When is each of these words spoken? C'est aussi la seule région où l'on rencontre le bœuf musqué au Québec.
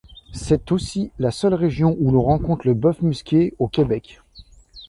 C'est 0.33 0.71
aussi 0.71 1.11
la 1.19 1.29
seule 1.29 1.53
région 1.53 1.95
où 1.99 2.09
l'on 2.11 2.23
rencontre 2.23 2.65
le 2.65 2.73
bœuf 2.73 3.03
musqué 3.03 3.53
au 3.59 3.67
Québec. 3.67 4.19